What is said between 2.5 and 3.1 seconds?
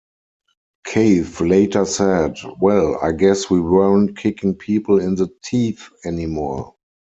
Well,